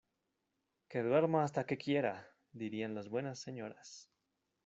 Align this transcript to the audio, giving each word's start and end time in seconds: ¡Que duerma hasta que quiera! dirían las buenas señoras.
¡Que 0.89 1.03
duerma 1.03 1.43
hasta 1.43 1.67
que 1.67 1.77
quiera! 1.77 2.33
dirían 2.53 2.95
las 2.95 3.07
buenas 3.07 3.37
señoras. 3.37 4.09